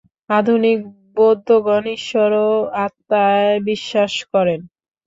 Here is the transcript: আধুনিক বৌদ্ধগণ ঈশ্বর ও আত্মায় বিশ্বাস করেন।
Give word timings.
আধুনিক 0.31 0.79
বৌদ্ধগণ 1.15 1.83
ঈশ্বর 1.97 2.29
ও 2.45 2.51
আত্মায় 2.85 3.51
বিশ্বাস 3.69 4.13
করেন। 4.33 4.59